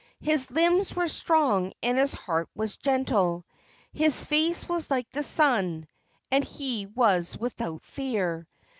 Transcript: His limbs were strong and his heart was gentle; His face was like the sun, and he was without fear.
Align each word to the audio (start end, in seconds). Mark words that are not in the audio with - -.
His 0.23 0.49
limbs 0.49 0.95
were 0.95 1.07
strong 1.07 1.73
and 1.83 1.95
his 1.95 2.15
heart 2.15 2.49
was 2.55 2.75
gentle; 2.75 3.45
His 3.93 4.25
face 4.25 4.67
was 4.67 4.89
like 4.89 5.07
the 5.11 5.21
sun, 5.21 5.87
and 6.31 6.43
he 6.43 6.87
was 6.87 7.37
without 7.37 7.83
fear. 7.83 8.47